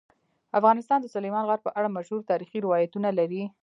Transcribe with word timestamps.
افغانستان 0.59 0.99
د 1.01 1.07
سلیمان 1.15 1.43
غر 1.49 1.59
په 1.65 1.71
اړه 1.77 1.93
مشهور 1.97 2.21
تاریخی 2.31 2.59
روایتونه 2.65 3.09
لري. 3.19 3.43